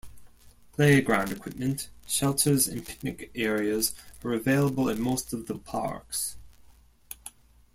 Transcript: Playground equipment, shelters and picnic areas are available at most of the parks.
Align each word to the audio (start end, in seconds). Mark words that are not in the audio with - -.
Playground 0.71 1.31
equipment, 1.31 1.87
shelters 2.07 2.67
and 2.67 2.83
picnic 2.83 3.29
areas 3.35 3.93
are 4.23 4.33
available 4.33 4.89
at 4.89 4.97
most 4.97 5.31
of 5.31 5.45
the 5.45 5.59
parks. 5.59 6.37